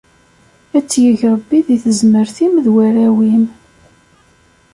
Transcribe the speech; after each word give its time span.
Ad 0.77 0.83
tt-yeg 0.85 1.19
Ṛebbi 1.33 1.59
di 1.67 1.77
tezmert-im 1.83 2.53
d 2.65 2.67
warraw-im. 2.73 3.45